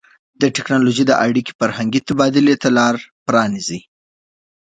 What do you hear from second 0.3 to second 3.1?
د ټیکنالوژۍ دا اړیکې فرهنګي تبادلې ته لار